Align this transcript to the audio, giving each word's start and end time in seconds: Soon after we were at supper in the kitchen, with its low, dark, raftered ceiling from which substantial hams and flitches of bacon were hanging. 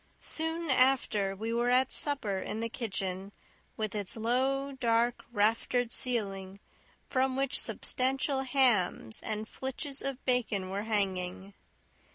Soon 0.19 0.71
after 0.71 1.35
we 1.35 1.53
were 1.53 1.69
at 1.69 1.93
supper 1.93 2.39
in 2.39 2.59
the 2.59 2.69
kitchen, 2.69 3.31
with 3.77 3.93
its 3.93 4.17
low, 4.17 4.71
dark, 4.71 5.23
raftered 5.31 5.91
ceiling 5.91 6.59
from 7.07 7.35
which 7.35 7.59
substantial 7.59 8.39
hams 8.41 9.21
and 9.21 9.47
flitches 9.47 10.01
of 10.01 10.25
bacon 10.25 10.71
were 10.71 10.85
hanging. 10.85 11.53